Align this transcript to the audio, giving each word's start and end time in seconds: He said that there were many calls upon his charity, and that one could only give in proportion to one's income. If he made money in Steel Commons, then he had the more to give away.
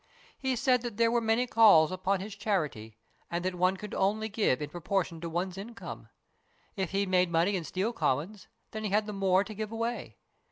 He 0.39 0.55
said 0.55 0.81
that 0.81 0.97
there 0.97 1.11
were 1.11 1.21
many 1.21 1.45
calls 1.45 1.91
upon 1.91 2.21
his 2.21 2.35
charity, 2.35 2.97
and 3.29 3.45
that 3.45 3.53
one 3.53 3.77
could 3.77 3.93
only 3.93 4.29
give 4.29 4.59
in 4.59 4.71
proportion 4.71 5.21
to 5.21 5.29
one's 5.29 5.59
income. 5.59 6.09
If 6.75 6.89
he 6.89 7.05
made 7.05 7.29
money 7.29 7.55
in 7.55 7.63
Steel 7.63 7.93
Commons, 7.93 8.47
then 8.71 8.83
he 8.83 8.89
had 8.89 9.05
the 9.05 9.13
more 9.13 9.43
to 9.43 9.53
give 9.53 9.71
away. 9.71 10.17